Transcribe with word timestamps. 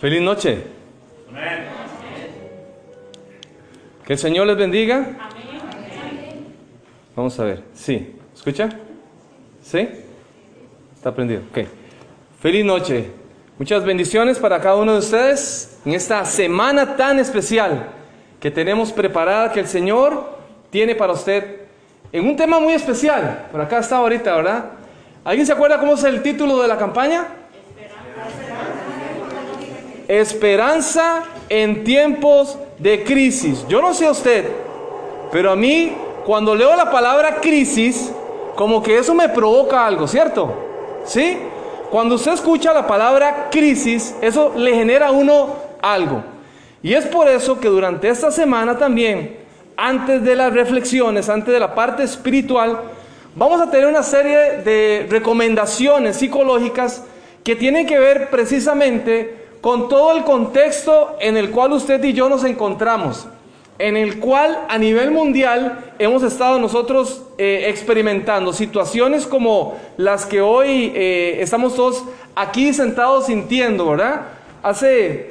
Feliz 0.00 0.20
noche. 0.20 0.64
Que 4.04 4.12
el 4.12 4.18
Señor 4.18 4.46
les 4.46 4.56
bendiga. 4.56 5.16
Vamos 7.16 7.38
a 7.38 7.44
ver. 7.44 7.62
Sí. 7.74 8.16
¿Escucha? 8.34 8.68
¿Sí? 9.62 9.88
Está 10.94 11.14
prendido. 11.14 11.42
Ok. 11.50 11.66
Feliz 12.40 12.64
noche. 12.64 13.10
Muchas 13.58 13.84
bendiciones 13.84 14.38
para 14.38 14.60
cada 14.60 14.76
uno 14.76 14.92
de 14.92 14.98
ustedes 14.98 15.78
en 15.86 15.92
esta 15.92 16.24
semana 16.24 16.96
tan 16.96 17.20
especial 17.20 17.88
que 18.40 18.50
tenemos 18.50 18.92
preparada, 18.92 19.52
que 19.52 19.60
el 19.60 19.68
Señor 19.68 20.38
tiene 20.70 20.94
para 20.96 21.12
usted 21.12 21.60
en 22.12 22.26
un 22.26 22.36
tema 22.36 22.58
muy 22.58 22.74
especial. 22.74 23.46
Por 23.50 23.60
acá 23.60 23.78
está 23.78 23.96
ahorita, 23.98 24.36
¿verdad? 24.36 24.64
¿Alguien 25.24 25.46
se 25.46 25.52
acuerda 25.52 25.78
cómo 25.78 25.94
es 25.94 26.04
el 26.04 26.20
título 26.20 26.60
de 26.60 26.68
la 26.68 26.76
campaña? 26.76 27.26
Esperanza 30.08 31.24
en 31.48 31.84
tiempos 31.84 32.58
de 32.78 33.04
crisis. 33.04 33.64
Yo 33.68 33.80
no 33.80 33.94
sé 33.94 34.08
usted, 34.08 34.50
pero 35.32 35.50
a 35.50 35.56
mí 35.56 35.94
cuando 36.24 36.54
leo 36.54 36.74
la 36.74 36.90
palabra 36.90 37.40
crisis, 37.40 38.12
como 38.54 38.82
que 38.82 38.98
eso 38.98 39.14
me 39.14 39.28
provoca 39.28 39.86
algo, 39.86 40.06
¿cierto? 40.06 40.52
¿Sí? 41.04 41.38
Cuando 41.90 42.16
usted 42.16 42.32
escucha 42.32 42.72
la 42.72 42.86
palabra 42.86 43.48
crisis, 43.50 44.14
eso 44.20 44.52
le 44.56 44.74
genera 44.74 45.08
a 45.08 45.10
uno 45.12 45.56
algo. 45.82 46.22
Y 46.82 46.94
es 46.94 47.06
por 47.06 47.28
eso 47.28 47.60
que 47.60 47.68
durante 47.68 48.08
esta 48.08 48.30
semana 48.30 48.76
también, 48.76 49.36
antes 49.76 50.22
de 50.22 50.34
las 50.34 50.52
reflexiones, 50.52 51.28
antes 51.28 51.52
de 51.52 51.60
la 51.60 51.74
parte 51.74 52.02
espiritual, 52.02 52.80
vamos 53.34 53.60
a 53.60 53.70
tener 53.70 53.86
una 53.86 54.02
serie 54.02 54.62
de 54.64 55.06
recomendaciones 55.10 56.16
psicológicas 56.16 57.02
que 57.42 57.56
tienen 57.56 57.86
que 57.86 57.98
ver 57.98 58.30
precisamente 58.30 59.43
con 59.64 59.88
todo 59.88 60.14
el 60.14 60.24
contexto 60.24 61.16
en 61.20 61.38
el 61.38 61.50
cual 61.50 61.72
usted 61.72 62.04
y 62.04 62.12
yo 62.12 62.28
nos 62.28 62.44
encontramos, 62.44 63.26
en 63.78 63.96
el 63.96 64.20
cual 64.20 64.66
a 64.68 64.76
nivel 64.76 65.10
mundial 65.10 65.94
hemos 65.98 66.22
estado 66.22 66.58
nosotros 66.58 67.22
eh, 67.38 67.64
experimentando 67.68 68.52
situaciones 68.52 69.26
como 69.26 69.80
las 69.96 70.26
que 70.26 70.42
hoy 70.42 70.92
eh, 70.94 71.38
estamos 71.40 71.74
todos 71.76 72.04
aquí 72.34 72.74
sentados 72.74 73.24
sintiendo, 73.24 73.88
¿verdad? 73.88 74.26
Hace... 74.62 75.30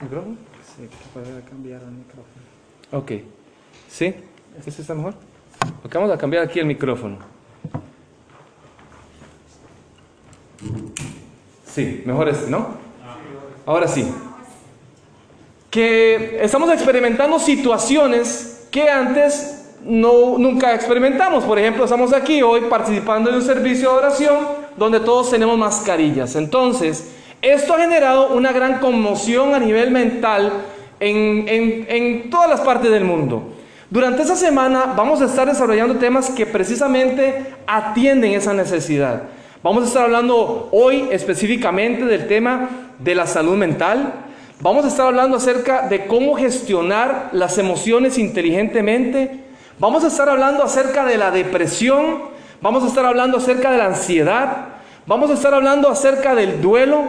¿Micrófono? 0.00 0.36
Sí, 0.76 0.88
puede 1.12 1.42
cambiar 1.42 1.82
el 1.82 1.90
micrófono. 1.90 2.44
Ok. 2.92 3.12
¿Sí? 3.88 4.14
¿Este 4.64 4.80
está 4.80 4.94
mejor? 4.94 5.14
Ok, 5.84 5.92
vamos 5.92 6.12
a 6.12 6.16
cambiar 6.16 6.44
aquí 6.44 6.60
el 6.60 6.66
micrófono. 6.66 7.18
Sí, 11.64 12.04
mejor 12.06 12.28
este, 12.28 12.48
¿no? 12.48 12.85
Ahora 13.66 13.88
sí. 13.88 14.08
Que 15.70 16.38
estamos 16.40 16.70
experimentando 16.72 17.38
situaciones 17.40 18.68
que 18.70 18.88
antes 18.88 19.74
no, 19.84 20.38
nunca 20.38 20.74
experimentamos. 20.74 21.44
Por 21.44 21.58
ejemplo, 21.58 21.84
estamos 21.84 22.12
aquí 22.12 22.42
hoy 22.42 22.62
participando 22.70 23.28
en 23.28 23.36
un 23.36 23.42
servicio 23.42 23.90
de 23.90 23.98
oración 23.98 24.36
donde 24.76 25.00
todos 25.00 25.30
tenemos 25.30 25.58
mascarillas. 25.58 26.36
Entonces, 26.36 27.10
esto 27.42 27.74
ha 27.74 27.78
generado 27.78 28.28
una 28.28 28.52
gran 28.52 28.78
conmoción 28.78 29.54
a 29.54 29.58
nivel 29.58 29.90
mental 29.90 30.52
en, 31.00 31.44
en, 31.48 31.86
en 31.88 32.30
todas 32.30 32.48
las 32.48 32.60
partes 32.60 32.90
del 32.90 33.04
mundo. 33.04 33.52
Durante 33.90 34.22
esta 34.22 34.36
semana 34.36 34.94
vamos 34.96 35.20
a 35.20 35.26
estar 35.26 35.46
desarrollando 35.46 35.96
temas 35.96 36.30
que 36.30 36.46
precisamente 36.46 37.54
atienden 37.66 38.32
esa 38.32 38.52
necesidad. 38.52 39.22
Vamos 39.66 39.82
a 39.82 39.86
estar 39.88 40.04
hablando 40.04 40.68
hoy 40.70 41.08
específicamente 41.10 42.04
del 42.04 42.28
tema 42.28 42.68
de 43.00 43.16
la 43.16 43.26
salud 43.26 43.56
mental. 43.56 44.12
Vamos 44.60 44.84
a 44.84 44.88
estar 44.88 45.08
hablando 45.08 45.38
acerca 45.38 45.88
de 45.88 46.06
cómo 46.06 46.36
gestionar 46.36 47.30
las 47.32 47.58
emociones 47.58 48.16
inteligentemente. 48.16 49.40
Vamos 49.80 50.04
a 50.04 50.06
estar 50.06 50.28
hablando 50.28 50.62
acerca 50.62 51.04
de 51.04 51.18
la 51.18 51.32
depresión. 51.32 52.26
Vamos 52.60 52.84
a 52.84 52.86
estar 52.86 53.04
hablando 53.04 53.38
acerca 53.38 53.72
de 53.72 53.78
la 53.78 53.86
ansiedad. 53.86 54.68
Vamos 55.04 55.32
a 55.32 55.34
estar 55.34 55.52
hablando 55.52 55.88
acerca 55.88 56.36
del 56.36 56.62
duelo. 56.62 57.02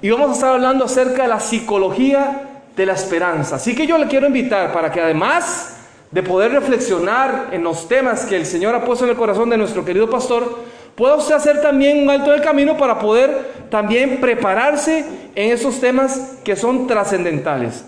Y 0.00 0.10
vamos 0.10 0.30
a 0.30 0.34
estar 0.34 0.52
hablando 0.52 0.84
acerca 0.84 1.22
de 1.22 1.28
la 1.30 1.40
psicología 1.40 2.62
de 2.76 2.86
la 2.86 2.92
esperanza. 2.92 3.56
Así 3.56 3.74
que 3.74 3.88
yo 3.88 3.98
le 3.98 4.06
quiero 4.06 4.28
invitar 4.28 4.72
para 4.72 4.92
que 4.92 5.00
además 5.00 5.80
de 6.12 6.22
poder 6.22 6.52
reflexionar 6.52 7.48
en 7.50 7.64
los 7.64 7.88
temas 7.88 8.24
que 8.24 8.36
el 8.36 8.46
Señor 8.46 8.76
ha 8.76 8.84
puesto 8.84 9.04
en 9.04 9.10
el 9.10 9.16
corazón 9.16 9.50
de 9.50 9.58
nuestro 9.58 9.84
querido 9.84 10.08
pastor, 10.08 10.67
pueda 10.98 11.14
usted 11.14 11.36
hacer 11.36 11.62
también 11.62 12.02
un 12.02 12.10
alto 12.10 12.32
del 12.32 12.42
camino 12.42 12.76
para 12.76 12.98
poder 12.98 13.68
también 13.70 14.20
prepararse 14.20 15.04
en 15.36 15.52
esos 15.52 15.78
temas 15.78 16.38
que 16.42 16.56
son 16.56 16.88
trascendentales. 16.88 17.84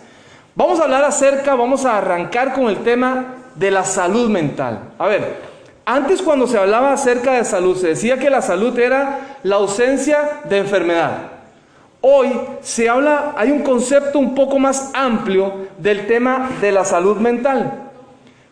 Vamos 0.55 0.79
a 0.79 0.85
hablar 0.85 1.03
acerca, 1.03 1.57
vamos 1.57 1.85
a 1.85 1.99
arrancar 1.99 2.53
con 2.53 2.69
el 2.69 2.77
tema 2.85 3.35
de 3.57 3.73
la 3.73 3.85
salud 3.85 4.31
mental. 4.31 4.93
A 4.97 5.09
ver, 5.09 5.39
antes 5.85 6.23
cuando 6.23 6.47
se 6.47 6.57
hablaba 6.57 6.93
acerca 6.93 7.33
de 7.33 7.45
salud, 7.45 7.77
se 7.77 7.89
decía 7.89 8.17
que 8.17 8.31
la 8.31 8.43
salud 8.43 8.79
era 8.79 9.39
la 9.43 9.57
ausencia 9.57 10.43
de 10.49 10.59
enfermedad. 10.59 11.11
Hoy 12.03 12.31
se 12.63 12.89
habla, 12.89 13.35
hay 13.37 13.51
un 13.51 13.63
concepto 13.63 14.21
un 14.21 14.37
poco 14.37 14.61
más 14.61 14.93
amplio 14.95 15.67
del 15.79 16.07
tema 16.07 16.49
de 16.61 16.71
la 16.71 16.85
salud 16.85 17.17
mental. 17.17 17.91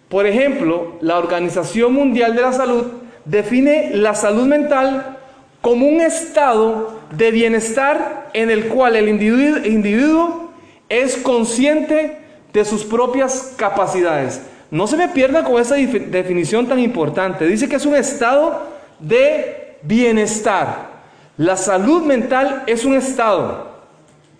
Por 0.08 0.26
ejemplo, 0.26 0.96
la 1.00 1.16
Organización 1.16 1.92
Mundial 1.94 2.34
de 2.34 2.42
la 2.42 2.52
Salud 2.52 2.86
define 3.28 3.90
la 3.94 4.14
salud 4.14 4.46
mental 4.46 5.18
como 5.60 5.86
un 5.86 6.00
estado 6.00 7.00
de 7.10 7.30
bienestar 7.30 8.30
en 8.32 8.50
el 8.50 8.68
cual 8.68 8.96
el 8.96 9.08
individuo, 9.08 10.48
es 10.88 11.16
consciente 11.16 12.18
de 12.52 12.64
sus 12.64 12.84
propias 12.84 13.52
capacidades. 13.56 14.40
No 14.70 14.86
se 14.86 14.96
me 14.96 15.08
pierda 15.08 15.44
con 15.44 15.60
esa 15.60 15.74
definición 15.74 16.66
tan 16.66 16.78
importante. 16.78 17.46
Dice 17.46 17.68
que 17.68 17.76
es 17.76 17.84
un 17.84 17.94
estado 17.94 18.62
de 18.98 19.76
bienestar. 19.82 20.98
La 21.36 21.56
salud 21.56 22.04
mental 22.04 22.62
es 22.66 22.86
un 22.86 22.94
estado 22.94 23.68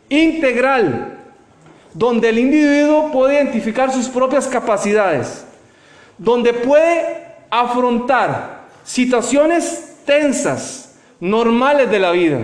integral 0.09 1.19
donde 1.93 2.31
el 2.31 2.39
individuo 2.39 3.13
puede 3.13 3.35
identificar 3.35 3.93
sus 3.93 4.09
propias 4.09 4.47
capacidades, 4.47 5.45
donde 6.17 6.55
puede 6.55 7.27
afrontar 7.51 8.58
situaciones 8.89 9.99
tensas, 10.07 10.97
normales 11.21 11.91
de 11.91 11.99
la 11.99 12.11
vida, 12.13 12.39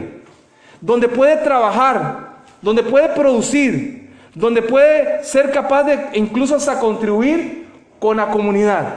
donde 0.79 1.09
puede 1.09 1.39
trabajar, 1.39 2.43
donde 2.61 2.83
puede 2.83 3.09
producir, 3.09 4.13
donde 4.35 4.61
puede 4.61 5.25
ser 5.25 5.51
capaz 5.51 5.85
de 5.85 6.11
incluso 6.13 6.57
hasta 6.57 6.79
contribuir 6.79 7.67
con 7.99 8.19
la 8.19 8.29
comunidad. 8.31 8.89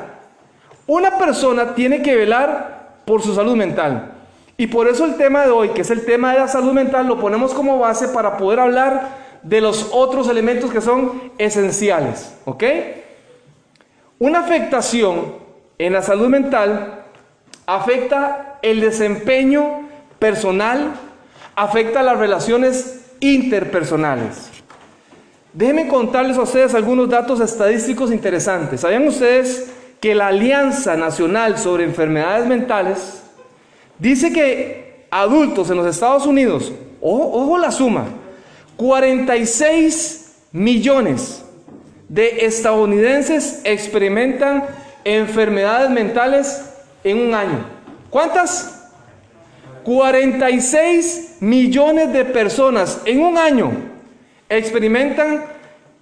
Una 0.85 1.17
persona 1.17 1.73
tiene 1.73 2.01
que 2.01 2.17
velar 2.17 2.97
por 3.05 3.21
su 3.21 3.33
salud 3.33 3.55
mental. 3.55 4.11
Y 4.57 4.67
por 4.67 4.89
eso 4.89 5.05
el 5.05 5.15
tema 5.15 5.45
de 5.45 5.51
hoy, 5.51 5.69
que 5.69 5.81
es 5.81 5.89
el 5.89 6.03
tema 6.03 6.33
de 6.33 6.39
la 6.39 6.49
salud 6.49 6.73
mental, 6.73 7.07
lo 7.07 7.17
ponemos 7.17 7.53
como 7.53 7.79
base 7.79 8.09
para 8.09 8.35
poder 8.35 8.59
hablar 8.59 9.09
de 9.41 9.61
los 9.61 9.91
otros 9.93 10.27
elementos 10.27 10.69
que 10.69 10.81
son 10.81 11.31
esenciales. 11.37 12.37
¿Ok? 12.43 12.63
Una 14.19 14.39
afectación 14.39 15.35
en 15.77 15.93
la 15.93 16.01
salud 16.01 16.27
mental 16.27 16.96
afecta 17.67 18.57
el 18.63 18.81
desempeño 18.81 19.87
personal, 20.17 20.93
afecta 21.55 22.01
las 22.01 22.17
relaciones 22.17 23.01
interpersonales. 23.19 24.49
Déjenme 25.53 25.87
contarles 25.87 26.37
a 26.37 26.43
ustedes 26.43 26.73
algunos 26.73 27.09
datos 27.09 27.39
estadísticos 27.41 28.11
interesantes. 28.11 28.81
¿Sabían 28.81 29.07
ustedes 29.07 29.71
que 29.99 30.15
la 30.15 30.27
Alianza 30.27 30.95
Nacional 30.95 31.57
sobre 31.57 31.83
Enfermedades 31.83 32.47
Mentales 32.47 33.23
dice 33.99 34.31
que 34.31 35.05
adultos 35.11 35.69
en 35.69 35.77
los 35.77 35.87
Estados 35.87 36.25
Unidos, 36.25 36.71
ojo, 37.01 37.31
ojo 37.33 37.57
la 37.57 37.71
suma, 37.71 38.05
46 38.77 40.35
millones 40.51 41.43
de 42.07 42.45
estadounidenses 42.45 43.61
experimentan 43.63 44.63
enfermedades 45.03 45.89
mentales 45.89 46.66
en 47.09 47.19
un 47.19 47.33
año. 47.33 47.65
¿Cuántas? 48.09 48.91
46 49.83 51.37
millones 51.39 52.11
de 52.11 52.25
personas 52.25 53.01
en 53.05 53.21
un 53.21 53.37
año 53.37 53.71
experimentan 54.49 55.45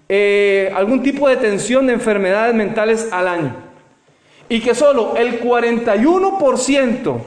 eh, 0.09 0.71
algún 0.75 1.03
tipo 1.03 1.29
de 1.29 1.35
tensión 1.37 1.85
de 1.87 1.93
enfermedades 1.93 2.55
mentales 2.55 3.09
al 3.11 3.27
año. 3.27 3.55
Y 4.49 4.61
que 4.61 4.73
solo 4.73 5.15
el 5.15 5.39
41% 5.41 7.17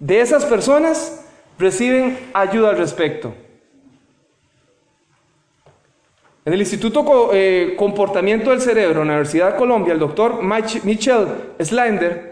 de 0.00 0.20
esas 0.20 0.44
personas 0.44 1.24
reciben 1.58 2.18
ayuda 2.32 2.70
al 2.70 2.78
respecto. 2.78 3.34
En 6.44 6.52
el 6.52 6.60
Instituto 6.60 7.30
eh, 7.32 7.74
Comportamiento 7.76 8.50
del 8.50 8.60
Cerebro, 8.60 9.02
Universidad 9.02 9.52
de 9.52 9.58
Colombia, 9.58 9.92
el 9.92 9.98
doctor 10.00 10.42
Michel 10.42 11.26
Slender 11.60 12.27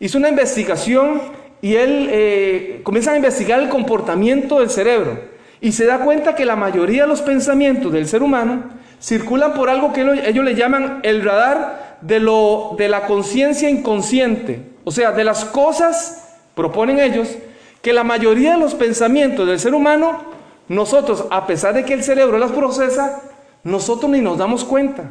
hizo 0.00 0.18
una 0.18 0.28
investigación 0.28 1.20
y 1.62 1.74
él 1.76 2.08
eh, 2.10 2.80
comienza 2.82 3.12
a 3.12 3.16
investigar 3.16 3.60
el 3.60 3.68
comportamiento 3.68 4.60
del 4.60 4.70
cerebro. 4.70 5.36
y 5.60 5.72
se 5.72 5.86
da 5.86 6.00
cuenta 6.00 6.34
que 6.34 6.44
la 6.44 6.54
mayoría 6.54 7.02
de 7.02 7.08
los 7.08 7.22
pensamientos 7.22 7.90
del 7.90 8.06
ser 8.06 8.22
humano 8.22 8.64
circulan 9.00 9.54
por 9.54 9.70
algo 9.70 9.92
que 9.92 10.02
ellos 10.02 10.44
le 10.44 10.54
llaman 10.54 11.00
el 11.02 11.24
radar 11.24 11.96
de, 12.02 12.20
lo, 12.20 12.74
de 12.78 12.88
la 12.88 13.06
conciencia 13.06 13.70
inconsciente. 13.70 14.60
O 14.84 14.90
sea, 14.90 15.12
de 15.12 15.24
las 15.24 15.44
cosas, 15.44 16.36
proponen 16.54 17.00
ellos, 17.00 17.36
que 17.82 17.92
la 17.92 18.04
mayoría 18.04 18.52
de 18.52 18.60
los 18.60 18.74
pensamientos 18.74 19.46
del 19.46 19.58
ser 19.58 19.74
humano, 19.74 20.24
nosotros, 20.68 21.24
a 21.30 21.46
pesar 21.46 21.74
de 21.74 21.84
que 21.84 21.94
el 21.94 22.04
cerebro 22.04 22.38
las 22.38 22.52
procesa, 22.52 23.22
nosotros 23.64 24.10
ni 24.10 24.20
nos 24.20 24.38
damos 24.38 24.64
cuenta. 24.64 25.10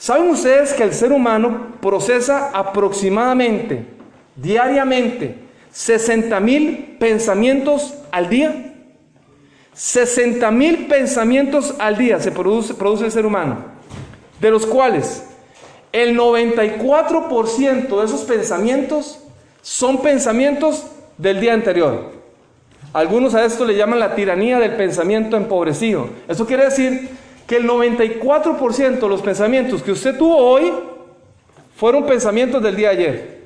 ¿Saben 0.00 0.30
ustedes 0.30 0.72
que 0.72 0.82
el 0.82 0.94
ser 0.94 1.12
humano 1.12 1.76
procesa 1.82 2.52
aproximadamente, 2.54 3.84
diariamente, 4.34 5.34
60 5.72 6.40
mil 6.40 6.96
pensamientos 6.98 7.92
al 8.10 8.30
día? 8.30 8.72
60 9.74 10.50
mil 10.52 10.86
pensamientos 10.86 11.74
al 11.78 11.98
día 11.98 12.18
se 12.18 12.32
produce, 12.32 12.72
produce 12.72 13.04
el 13.04 13.12
ser 13.12 13.26
humano, 13.26 13.58
de 14.40 14.50
los 14.50 14.64
cuales 14.64 15.22
el 15.92 16.18
94% 16.18 18.00
de 18.00 18.04
esos 18.06 18.22
pensamientos 18.22 19.20
son 19.60 20.00
pensamientos 20.00 20.86
del 21.18 21.42
día 21.42 21.52
anterior. 21.52 22.12
Algunos 22.94 23.34
a 23.34 23.44
esto 23.44 23.66
le 23.66 23.76
llaman 23.76 24.00
la 24.00 24.14
tiranía 24.14 24.58
del 24.60 24.76
pensamiento 24.76 25.36
empobrecido. 25.36 26.08
Eso 26.26 26.46
quiere 26.46 26.64
decir 26.64 27.10
que 27.50 27.56
el 27.56 27.66
94% 27.66 29.00
de 29.00 29.08
los 29.08 29.22
pensamientos 29.22 29.82
que 29.82 29.90
usted 29.90 30.16
tuvo 30.16 30.36
hoy 30.36 30.70
fueron 31.74 32.06
pensamientos 32.06 32.62
del 32.62 32.76
día 32.76 32.90
de 32.90 32.96
ayer. 32.96 33.40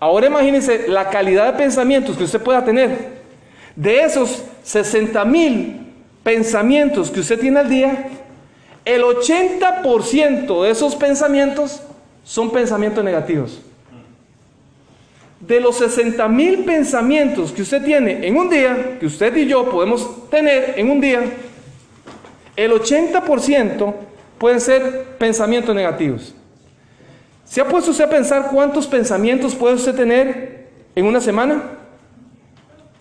Ahora 0.00 0.28
imagínese 0.28 0.88
la 0.88 1.10
calidad 1.10 1.52
de 1.52 1.58
pensamientos 1.58 2.16
que 2.16 2.24
usted 2.24 2.40
pueda 2.40 2.64
tener. 2.64 3.20
De 3.76 4.04
esos 4.04 4.42
60 4.62 5.22
mil 5.26 5.80
pensamientos 6.22 7.10
que 7.10 7.20
usted 7.20 7.38
tiene 7.38 7.60
al 7.60 7.68
día, 7.68 8.08
el 8.86 9.02
80% 9.02 10.62
de 10.62 10.70
esos 10.70 10.96
pensamientos 10.96 11.82
son 12.24 12.50
pensamientos 12.50 13.04
negativos. 13.04 13.60
De 15.40 15.60
los 15.60 15.76
60 15.76 16.26
mil 16.28 16.64
pensamientos 16.64 17.52
que 17.52 17.60
usted 17.60 17.84
tiene 17.84 18.26
en 18.26 18.38
un 18.38 18.48
día, 18.48 18.96
que 18.98 19.04
usted 19.04 19.36
y 19.36 19.44
yo 19.44 19.68
podemos 19.68 20.30
tener 20.30 20.72
en 20.78 20.90
un 20.90 21.02
día, 21.02 21.20
el 22.56 22.72
80% 22.72 23.94
pueden 24.38 24.60
ser 24.60 25.16
pensamientos 25.18 25.74
negativos. 25.74 26.34
¿Se 27.44 27.60
ha 27.60 27.68
puesto 27.68 27.90
usted 27.90 28.04
a 28.04 28.10
pensar 28.10 28.48
cuántos 28.50 28.86
pensamientos 28.86 29.54
puede 29.54 29.74
usted 29.74 29.94
tener 29.94 30.68
en 30.94 31.04
una 31.04 31.20
semana? 31.20 31.62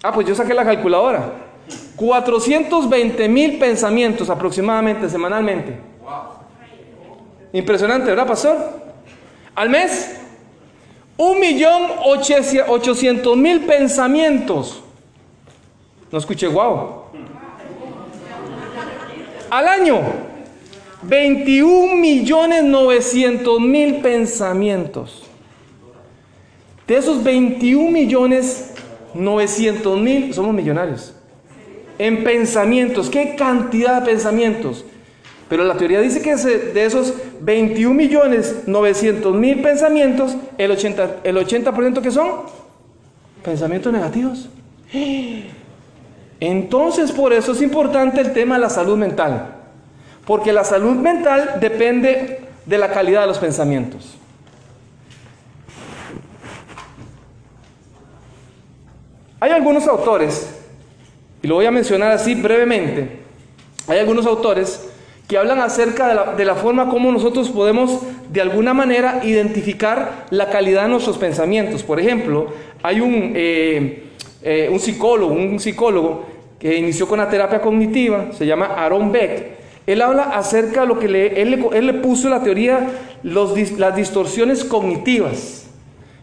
Ah, 0.01 0.11
pues 0.11 0.27
yo 0.27 0.33
saqué 0.33 0.53
la 0.53 0.65
calculadora. 0.65 1.33
420 1.95 3.29
mil 3.29 3.59
pensamientos 3.59 4.29
aproximadamente 4.29 5.09
semanalmente. 5.09 5.77
Impresionante, 7.51 8.09
¿verdad, 8.09 8.27
pastor? 8.27 8.57
Al 9.55 9.69
mes, 9.69 10.19
un 11.17 11.39
millón 11.39 11.91
ochocientos 12.67 13.35
mil 13.35 13.65
pensamientos. 13.65 14.81
No 16.11 16.17
escuché, 16.17 16.47
wow. 16.47 16.98
Al 19.49 19.67
año, 19.67 20.01
21 21.03 21.95
millones 21.95 22.63
900 22.63 23.59
mil 23.59 23.95
pensamientos. 23.95 25.23
De 26.87 26.97
esos 26.97 27.23
21 27.23 27.91
millones 27.91 28.73
900 29.13 29.99
mil 29.99 30.33
somos 30.33 30.53
millonarios. 30.53 31.13
En 31.97 32.23
pensamientos, 32.23 33.09
¿qué 33.09 33.35
cantidad 33.35 34.01
de 34.01 34.11
pensamientos? 34.11 34.85
Pero 35.49 35.63
la 35.63 35.75
teoría 35.75 35.99
dice 35.99 36.21
que 36.21 36.35
de 36.35 36.85
esos 36.85 37.13
21 37.41 37.93
millones 37.93 38.63
900 38.67 39.35
mil 39.35 39.61
pensamientos, 39.61 40.35
el 40.57 40.71
80%, 40.71 41.15
el 41.23 41.37
80 41.37 42.01
que 42.01 42.11
son 42.11 42.29
pensamientos 43.43 43.91
negativos. 43.91 44.49
Entonces, 46.39 47.11
por 47.11 47.33
eso 47.33 47.51
es 47.51 47.61
importante 47.61 48.21
el 48.21 48.33
tema 48.33 48.55
de 48.55 48.61
la 48.61 48.69
salud 48.69 48.97
mental. 48.97 49.55
Porque 50.25 50.53
la 50.53 50.63
salud 50.63 50.95
mental 50.95 51.55
depende 51.59 52.39
de 52.65 52.77
la 52.77 52.91
calidad 52.91 53.21
de 53.21 53.27
los 53.27 53.39
pensamientos. 53.39 54.15
Hay 59.41 59.51
algunos 59.51 59.87
autores, 59.87 60.53
y 61.41 61.47
lo 61.47 61.55
voy 61.55 61.65
a 61.65 61.71
mencionar 61.71 62.11
así 62.11 62.35
brevemente, 62.35 63.19
hay 63.87 63.99
algunos 63.99 64.25
autores 64.25 64.89
que 65.27 65.37
hablan 65.37 65.59
acerca 65.61 66.35
de 66.35 66.45
la, 66.45 66.55
forma 66.55 66.89
como 66.89 67.11
nosotros 67.11 67.49
podemos 67.49 68.01
de 68.29 68.41
alguna 68.41 68.73
manera 68.73 69.21
identificar 69.23 70.25
la 70.31 70.49
calidad 70.49 70.83
de 70.83 70.89
nuestros 70.89 71.17
pensamientos. 71.17 71.83
Por 71.83 71.99
ejemplo, 71.99 72.47
hay 72.83 72.99
un, 72.99 73.33
eh, 73.35 74.08
eh, 74.41 74.69
un 74.71 74.79
psicólogo, 74.79 75.33
un 75.33 75.59
psicólogo 75.59 76.25
que 76.59 76.77
inició 76.77 77.07
con 77.07 77.19
la 77.19 77.29
terapia 77.29 77.61
cognitiva, 77.61 78.31
se 78.33 78.45
llama 78.45 78.65
Aaron 78.65 79.11
Beck. 79.11 79.59
Él 79.87 80.01
habla 80.01 80.23
acerca 80.23 80.81
de 80.81 80.87
lo 80.87 80.99
que 80.99 81.07
le, 81.07 81.41
él, 81.41 81.87
le 81.87 81.93
puso 81.95 82.29
la 82.29 82.43
teoría, 82.43 82.87
las 83.23 83.95
distorsiones 83.95 84.63
cognitivas. 84.63 85.67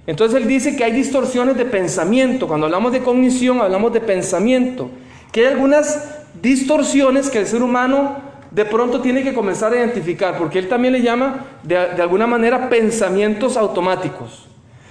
Entonces 0.07 0.41
él 0.41 0.47
dice 0.47 0.77
que 0.77 0.85
hay 0.85 0.93
distorsiones 0.93 1.57
de 1.57 1.65
pensamiento. 1.65 2.47
Cuando 2.47 2.67
hablamos 2.67 2.93
de 2.93 3.01
cognición, 3.01 3.61
hablamos 3.61 3.93
de 3.93 4.01
pensamiento. 4.01 4.89
Que 5.33 5.41
hay 5.41 5.55
algunas 5.55 6.17
distorsiones 6.41 7.29
que 7.29 7.39
el 7.39 7.47
ser 7.47 7.63
humano 7.63 8.19
de 8.53 8.65
pronto 8.65 9.01
tiene 9.01 9.25
que 9.25 9.35
comenzar 9.35 9.73
a 9.73 9.77
identificar, 9.77 10.39
porque 10.39 10.61
él 10.61 10.69
también 10.69 10.93
le 10.93 11.03
llama 11.03 11.47
de 11.65 12.01
alguna 12.01 12.29
manera 12.29 12.69
pensamientos 12.69 13.57
automáticos. 13.57 14.47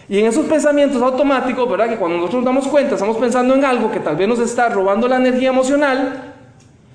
Y 0.07 0.19
en 0.19 0.27
esos 0.27 0.45
pensamientos 0.45 1.01
automáticos, 1.01 1.69
¿verdad? 1.69 1.89
Que 1.89 1.97
cuando 1.97 2.17
nosotros 2.17 2.43
nos 2.43 2.53
damos 2.53 2.67
cuenta, 2.67 2.93
estamos 2.93 3.17
pensando 3.17 3.55
en 3.55 3.65
algo 3.65 3.91
que 3.91 3.99
tal 3.99 4.15
vez 4.15 4.27
nos 4.27 4.39
está 4.39 4.69
robando 4.69 5.07
la 5.07 5.17
energía 5.17 5.49
emocional, 5.49 6.33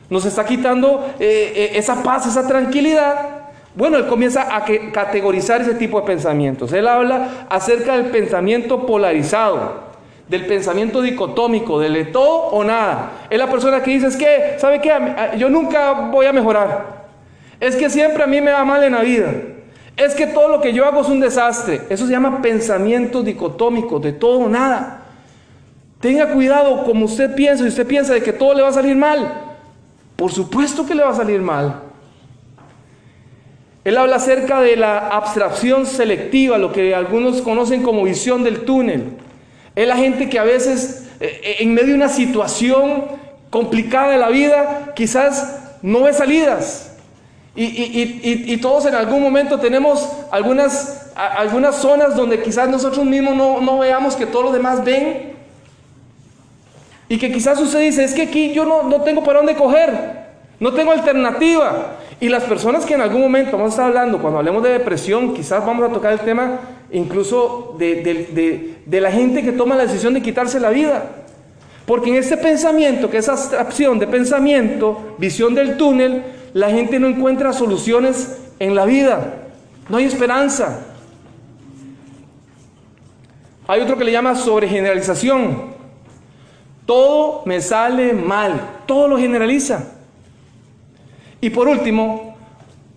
nos 0.08 0.24
está 0.24 0.44
quitando 0.44 1.14
eh, 1.18 1.52
eh, 1.54 1.70
esa 1.74 2.02
paz, 2.02 2.26
esa 2.26 2.46
tranquilidad. 2.46 3.38
Bueno, 3.74 3.96
él 3.96 4.06
comienza 4.06 4.54
a 4.54 4.64
categorizar 4.92 5.60
ese 5.60 5.74
tipo 5.74 6.00
de 6.00 6.06
pensamientos. 6.06 6.72
Él 6.72 6.86
habla 6.86 7.46
acerca 7.48 7.96
del 7.96 8.06
pensamiento 8.06 8.86
polarizado, 8.86 9.90
del 10.28 10.46
pensamiento 10.46 11.02
dicotómico, 11.02 11.80
del 11.80 11.94
de 11.94 12.04
todo 12.06 12.46
o 12.48 12.62
nada. 12.62 13.10
Es 13.28 13.38
la 13.38 13.48
persona 13.48 13.82
que 13.82 13.90
dice, 13.90 14.06
es 14.06 14.16
que, 14.16 14.56
¿sabe 14.58 14.80
qué? 14.80 14.92
Yo 15.36 15.48
nunca 15.48 15.92
voy 15.92 16.26
a 16.26 16.32
mejorar. 16.32 17.00
Es 17.58 17.74
que 17.76 17.90
siempre 17.90 18.22
a 18.22 18.26
mí 18.26 18.40
me 18.40 18.52
va 18.52 18.64
mal 18.64 18.82
en 18.84 18.92
la 18.92 19.02
vida. 19.02 19.32
Es 19.96 20.14
que 20.14 20.26
todo 20.26 20.48
lo 20.48 20.60
que 20.60 20.72
yo 20.72 20.86
hago 20.86 21.02
es 21.02 21.08
un 21.08 21.20
desastre. 21.20 21.82
Eso 21.90 22.06
se 22.06 22.12
llama 22.12 22.40
pensamiento 22.40 23.22
dicotómico, 23.22 23.98
de 23.98 24.12
todo 24.12 24.40
o 24.40 24.48
nada. 24.48 25.02
Tenga 26.00 26.32
cuidado 26.32 26.84
como 26.84 27.04
usted 27.04 27.34
piensa, 27.34 27.64
y 27.64 27.68
usted 27.68 27.86
piensa 27.86 28.14
de 28.14 28.22
que 28.22 28.32
todo 28.32 28.54
le 28.54 28.62
va 28.62 28.68
a 28.68 28.72
salir 28.72 28.96
mal. 28.96 29.56
Por 30.16 30.32
supuesto 30.32 30.86
que 30.86 30.94
le 30.94 31.02
va 31.02 31.10
a 31.10 31.14
salir 31.14 31.40
mal. 31.40 31.82
Él 33.84 33.96
habla 33.96 34.16
acerca 34.16 34.60
de 34.60 34.76
la 34.76 35.08
abstracción 35.08 35.86
selectiva, 35.86 36.58
lo 36.58 36.72
que 36.72 36.94
algunos 36.94 37.40
conocen 37.40 37.82
como 37.82 38.04
visión 38.04 38.44
del 38.44 38.64
túnel. 38.64 39.16
Es 39.74 39.88
la 39.88 39.96
gente 39.96 40.28
que 40.28 40.38
a 40.38 40.44
veces, 40.44 41.08
eh, 41.20 41.56
en 41.60 41.72
medio 41.72 41.88
de 41.88 41.94
una 41.94 42.08
situación 42.08 43.04
complicada 43.48 44.12
de 44.12 44.18
la 44.18 44.28
vida, 44.28 44.92
quizás 44.94 45.78
no 45.82 46.02
ve 46.02 46.12
salidas. 46.12 46.89
Y, 47.54 48.56
todos 48.58 48.86
en 48.86 48.94
algún 48.94 49.22
momento 49.22 49.58
tenemos 49.58 50.08
algunas, 50.30 51.10
algunas 51.16 51.76
zonas 51.76 52.14
donde 52.14 52.42
quizás 52.42 52.68
nosotros 52.68 53.04
mismos 53.04 53.34
no, 53.34 53.78
veamos 53.78 54.14
que 54.14 54.26
todos 54.26 54.46
los 54.46 54.54
demás 54.54 54.84
ven. 54.84 55.30
Y 57.08 57.18
que 57.18 57.32
quizás 57.32 57.60
usted 57.60 57.80
dice, 57.80 58.04
es 58.04 58.14
que 58.14 58.22
aquí 58.22 58.52
yo 58.52 58.64
no, 58.64 58.84
no 58.84 59.02
tengo 59.02 59.24
para 59.24 59.38
dónde 59.38 59.56
coger, 59.56 59.90
no 60.60 60.72
tengo 60.72 60.92
alternativa. 60.92 61.96
Y 62.20 62.28
las 62.28 62.44
personas 62.44 62.84
que 62.84 62.94
en 62.94 63.00
algún 63.00 63.20
momento 63.20 63.52
vamos 63.52 63.72
a 63.72 63.74
estar 63.74 63.86
hablando, 63.86 64.20
cuando 64.20 64.38
hablemos 64.38 64.62
de 64.62 64.70
depresión, 64.70 65.34
quizás 65.34 65.64
vamos 65.66 65.90
a 65.90 65.92
tocar 65.92 66.12
el 66.12 66.20
tema 66.20 66.60
incluso 66.92 67.74
de, 67.78 68.76
de 68.84 69.00
la 69.00 69.10
gente 69.10 69.42
que 69.42 69.52
toma 69.52 69.74
la 69.74 69.86
decisión 69.86 70.14
de 70.14 70.22
quitarse 70.22 70.60
la 70.60 70.70
vida. 70.70 71.04
Porque 71.84 72.10
en 72.10 72.16
ese 72.16 72.36
pensamiento, 72.36 73.10
que 73.10 73.16
es 73.16 73.28
abstracción 73.28 73.98
de 73.98 74.06
pensamiento, 74.06 75.16
visión 75.18 75.54
del 75.56 75.76
túnel, 75.76 76.22
la 76.52 76.70
gente 76.70 76.98
no 76.98 77.06
encuentra 77.06 77.52
soluciones 77.52 78.38
en 78.58 78.74
la 78.74 78.84
vida. 78.84 79.48
No 79.88 79.96
hay 79.96 80.04
esperanza. 80.04 80.86
Hay 83.66 83.80
otro 83.80 83.96
que 83.96 84.04
le 84.04 84.12
llama 84.12 84.34
sobregeneralización. 84.34 85.70
Todo 86.86 87.42
me 87.44 87.60
sale 87.60 88.12
mal. 88.12 88.60
Todo 88.86 89.08
lo 89.08 89.18
generaliza. 89.18 89.92
Y 91.40 91.50
por 91.50 91.68
último, 91.68 92.36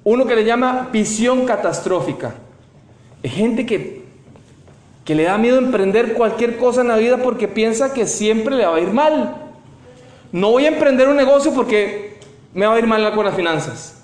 uno 0.03 0.25
que 0.25 0.35
le 0.35 0.45
llama 0.45 0.89
visión 0.91 1.45
catastrófica. 1.45 2.35
Es 3.21 3.33
gente 3.33 3.65
que, 3.65 4.03
que 5.05 5.15
le 5.15 5.23
da 5.23 5.37
miedo 5.37 5.57
emprender 5.57 6.13
cualquier 6.13 6.57
cosa 6.57 6.81
en 6.81 6.89
la 6.89 6.97
vida 6.97 7.17
porque 7.17 7.47
piensa 7.47 7.93
que 7.93 8.05
siempre 8.07 8.55
le 8.55 8.65
va 8.65 8.75
a 8.75 8.81
ir 8.81 8.91
mal. 8.91 9.35
No 10.31 10.51
voy 10.51 10.65
a 10.65 10.69
emprender 10.69 11.07
un 11.07 11.15
negocio 11.15 11.53
porque 11.53 12.12
me 12.53 12.65
va 12.65 12.75
a 12.75 12.79
ir 12.79 12.87
mal 12.87 13.13
con 13.13 13.25
las 13.25 13.35
finanzas. 13.35 14.03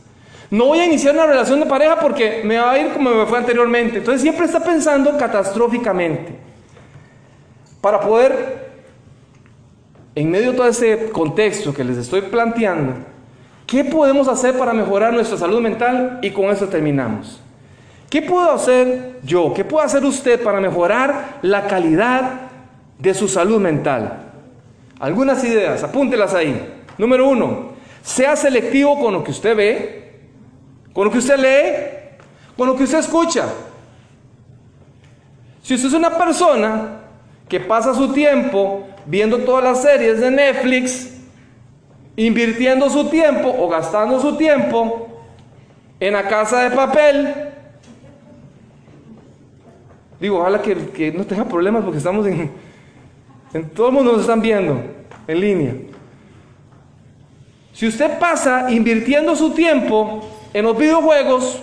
No 0.52 0.66
voy 0.66 0.80
a 0.80 0.86
iniciar 0.86 1.14
una 1.14 1.28
relación 1.28 1.60
de 1.60 1.68
pareja 1.68 2.00
porque 2.00 2.42
me 2.44 2.58
va 2.58 2.72
a 2.72 2.80
ir 2.80 2.92
como 2.92 3.12
me 3.12 3.26
fue 3.28 3.38
anteriormente. 3.38 4.00
Entonces 4.00 4.22
siempre 4.22 4.46
está 4.46 4.60
pensando 4.60 5.16
catastróficamente. 5.18 6.36
Para 7.82 8.00
poder, 8.00 8.72
en 10.16 10.32
medio 10.32 10.52
de 10.52 10.58
todo 10.58 10.68
ese 10.68 11.10
contexto 11.12 11.74
que 11.74 11.84
les 11.84 11.98
estoy 11.98 12.22
planteando, 12.22 12.94
¿qué 13.68 13.84
podemos 13.84 14.28
hacer 14.28 14.58
para 14.58 14.74
mejorar 14.74 15.14
nuestra 15.14 15.38
salud 15.38 15.62
mental? 15.62 16.20
Y 16.24 16.32
con 16.32 16.46
eso 16.46 16.68
terminamos. 16.68 17.40
¿Qué 18.10 18.24
puedo 18.24 18.52
hacer 18.52 19.20
yo? 19.24 19.54
¿Qué 19.54 19.64
puede 19.64 19.86
hacer 19.86 20.04
usted 20.04 20.42
para 20.42 20.60
mejorar 20.60 21.38
la 21.44 21.68
calidad 21.68 22.42
de 22.98 23.14
su 23.14 23.28
salud 23.28 23.60
mental? 23.60 24.32
Algunas 25.00 25.44
ideas, 25.44 25.84
apúntelas 25.84 26.34
ahí. 26.34 26.74
Número 26.98 27.30
uno, 27.30 27.70
sea 28.02 28.36
selectivo 28.36 29.00
con 29.00 29.14
lo 29.14 29.24
que 29.24 29.32
usted 29.32 29.56
ve, 29.56 30.12
con 30.94 31.06
lo 31.06 31.12
que 31.12 31.20
usted 31.20 31.38
lee, 31.38 32.18
con 32.58 32.68
lo 32.68 32.76
que 32.76 32.84
usted 32.84 33.00
escucha. 33.00 33.46
Si 35.64 35.76
usted 35.76 35.90
es 35.90 35.94
una 35.94 36.18
persona 36.18 37.02
que 37.48 37.60
pasa 37.60 37.94
su 37.94 38.12
tiempo 38.12 38.88
viendo 39.06 39.40
todas 39.40 39.64
las 39.64 39.82
series 39.82 40.20
de 40.20 40.32
Netflix, 40.32 41.16
invirtiendo 42.16 42.90
su 42.90 43.10
tiempo 43.10 43.54
o 43.58 43.70
gastando 43.70 44.20
su 44.20 44.36
tiempo 44.36 45.08
en 46.00 46.14
la 46.14 46.28
casa 46.28 46.64
de 46.64 46.76
papel, 46.76 47.50
Digo, 50.20 50.40
ojalá 50.40 50.62
que, 50.62 51.14
no 51.16 51.26
tenga 51.26 51.46
problemas 51.46 51.84
porque 51.84 51.98
estamos 51.98 52.28
en, 52.28 52.52
en... 53.54 53.70
Todo 53.70 53.88
el 53.88 53.94
mundo 53.94 54.12
nos 54.12 54.22
están 54.22 54.42
viendo 54.42 54.82
en 55.28 55.40
línea. 55.40 55.74
Si 57.74 57.88
usted 57.88 58.20
pasa 58.20 58.72
invirtiendo 58.72 59.36
su 59.36 59.52
tiempo 59.52 60.28
en 60.54 60.66
los 60.66 60.78
videojuegos, 60.78 61.62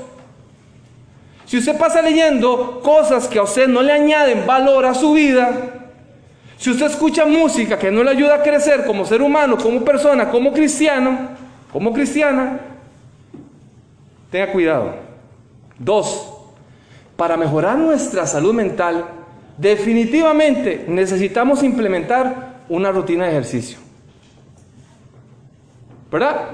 si 1.47 1.59
usted 1.59 1.79
pasa 1.79 2.03
leyendo 2.03 2.81
cosas 2.83 3.29
que 3.29 3.39
a 3.39 3.43
usted 3.43 3.69
no 3.69 3.83
le 3.83 3.93
añaden 3.93 4.47
valor 4.47 4.85
a 4.85 4.95
su 4.95 5.13
vida, 5.13 5.77
si 6.59 6.71
usted 6.71 6.87
escucha 6.87 7.25
música 7.27 7.79
que 7.79 7.91
no 7.91 8.03
le 8.03 8.11
ayuda 8.11 8.37
a 8.37 8.43
crecer 8.43 8.85
como 8.85 9.05
ser 9.05 9.23
humano, 9.23 9.59
como 9.59 9.85
persona, 9.85 10.31
como 10.31 10.53
cristiano, 10.53 11.31
como 11.73 11.93
cristiana, 11.93 12.61
tenga 14.31 14.51
cuidado. 14.51 14.95
Dos, 15.79 16.33
para 17.17 17.37
mejorar 17.37 17.77
nuestra 17.77 18.27
salud 18.27 18.55
mental, 18.55 19.05
definitivamente 19.59 20.85
necesitamos 20.89 21.63
implementar 21.63 22.63
una 22.69 22.91
rutina 22.91 23.27
de 23.27 23.31
ejercicio. 23.33 23.86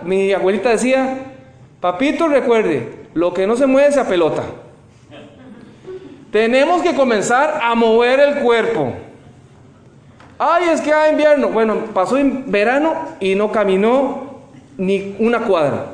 Mi 0.04 0.32
abuelita 0.32 0.70
decía, 0.70 1.18
papito 1.80 2.28
recuerde, 2.28 3.06
lo 3.14 3.32
que 3.32 3.46
no 3.46 3.56
se 3.56 3.66
mueve 3.66 3.92
se 3.92 4.04
pelota. 4.04 4.42
Tenemos 6.30 6.82
que 6.82 6.94
comenzar 6.94 7.60
a 7.62 7.74
mover 7.74 8.18
el 8.20 8.34
cuerpo. 8.36 8.94
Ay, 10.38 10.70
es 10.70 10.80
que 10.80 10.92
hay 10.92 11.12
invierno. 11.12 11.48
Bueno, 11.48 11.76
pasó 11.92 12.16
en 12.16 12.50
verano 12.50 12.94
y 13.20 13.34
no 13.34 13.52
caminó 13.52 14.40
ni 14.78 15.14
una 15.18 15.40
cuadra. 15.40 15.86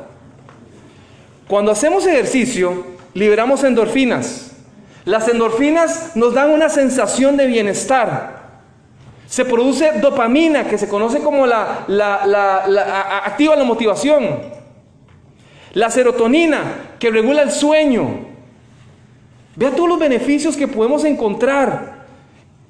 Cuando 1.48 1.72
hacemos 1.72 2.06
ejercicio, 2.06 2.84
liberamos 3.14 3.64
endorfinas. 3.64 4.52
Las 5.04 5.28
endorfinas 5.28 6.12
nos 6.14 6.34
dan 6.34 6.50
una 6.50 6.68
sensación 6.68 7.36
de 7.36 7.46
bienestar. 7.46 8.37
Se 9.28 9.44
produce 9.44 9.92
dopamina, 10.00 10.64
que 10.64 10.78
se 10.78 10.88
conoce 10.88 11.20
como 11.20 11.46
la, 11.46 11.84
activa 13.24 13.54
la 13.56 13.64
motivación. 13.64 14.40
La 15.74 15.90
serotonina, 15.90 16.94
que 16.98 17.10
regula 17.10 17.42
el 17.42 17.50
sueño. 17.50 18.26
Vea 19.54 19.70
todos 19.72 19.88
los 19.88 19.98
beneficios 19.98 20.56
que 20.56 20.66
podemos 20.66 21.04
encontrar. 21.04 22.06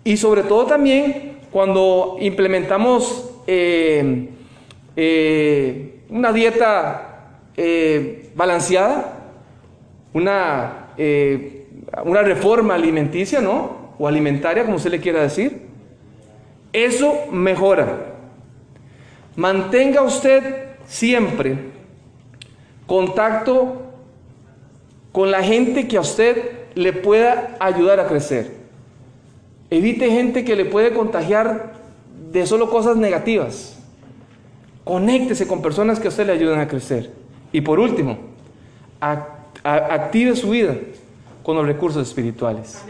Y 0.02 0.16
sobre 0.16 0.42
todo 0.42 0.66
también 0.66 1.38
cuando 1.52 2.16
implementamos 2.20 3.30
eh, 3.46 4.28
eh, 4.96 6.00
una 6.08 6.32
dieta 6.32 7.40
eh, 7.56 8.30
balanceada, 8.34 9.14
una 10.12 10.88
una 12.04 12.22
reforma 12.22 12.74
alimenticia, 12.74 13.40
¿no? 13.40 13.94
O 13.98 14.06
alimentaria, 14.06 14.64
como 14.64 14.76
usted 14.76 14.90
le 14.90 15.00
quiera 15.00 15.22
decir. 15.22 15.67
Eso 16.72 17.26
mejora. 17.30 18.14
Mantenga 19.36 20.02
usted 20.02 20.66
siempre 20.86 21.58
contacto 22.86 23.82
con 25.12 25.30
la 25.30 25.42
gente 25.42 25.86
que 25.86 25.96
a 25.96 26.00
usted 26.00 26.68
le 26.74 26.92
pueda 26.92 27.56
ayudar 27.60 28.00
a 28.00 28.06
crecer. 28.06 28.52
Evite 29.70 30.10
gente 30.10 30.44
que 30.44 30.56
le 30.56 30.64
puede 30.64 30.92
contagiar 30.92 31.74
de 32.32 32.46
solo 32.46 32.70
cosas 32.70 32.96
negativas. 32.96 33.78
Conéctese 34.84 35.46
con 35.46 35.60
personas 35.60 36.00
que 36.00 36.06
a 36.06 36.10
usted 36.10 36.26
le 36.26 36.32
ayuden 36.32 36.60
a 36.60 36.68
crecer. 36.68 37.12
Y 37.52 37.60
por 37.60 37.78
último, 37.78 38.16
active 39.62 40.34
su 40.36 40.50
vida 40.50 40.74
con 41.42 41.56
los 41.56 41.66
recursos 41.66 42.06
espirituales. 42.06 42.82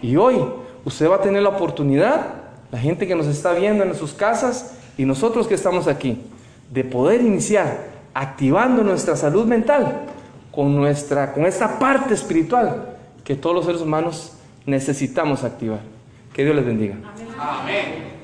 Y 0.00 0.16
hoy 0.16 0.36
usted 0.84 1.10
va 1.10 1.16
a 1.16 1.20
tener 1.20 1.42
la 1.42 1.50
oportunidad, 1.50 2.34
la 2.70 2.78
gente 2.78 3.06
que 3.06 3.14
nos 3.14 3.26
está 3.26 3.52
viendo 3.52 3.84
en 3.84 3.94
sus 3.94 4.12
casas 4.12 4.74
y 4.96 5.04
nosotros 5.04 5.46
que 5.46 5.54
estamos 5.54 5.86
aquí, 5.86 6.20
de 6.70 6.84
poder 6.84 7.20
iniciar 7.20 7.86
activando 8.14 8.82
nuestra 8.82 9.16
salud 9.16 9.46
mental 9.46 10.02
con, 10.52 10.74
nuestra, 10.74 11.32
con 11.32 11.46
esta 11.46 11.78
parte 11.78 12.14
espiritual 12.14 12.96
que 13.24 13.36
todos 13.36 13.54
los 13.54 13.64
seres 13.64 13.80
humanos 13.80 14.32
necesitamos 14.66 15.44
activar. 15.44 15.80
Que 16.32 16.44
Dios 16.44 16.56
les 16.56 16.66
bendiga. 16.66 16.96
Amén. 17.38 17.84
Okay. 17.86 18.17